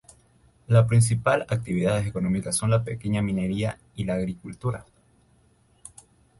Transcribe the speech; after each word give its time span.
La 0.67 0.87
principal 0.87 1.45
actividades 1.47 2.07
económicas 2.07 2.55
son 2.57 2.71
la 2.71 2.83
pequeña 2.83 3.21
minería 3.21 3.77
y 3.93 4.03
la 4.03 4.15
agricultura. 4.15 4.87